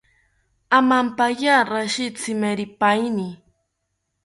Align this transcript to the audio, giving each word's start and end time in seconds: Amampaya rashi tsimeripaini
Amampaya 0.77 1.55
rashi 1.71 2.05
tsimeripaini 2.15 3.27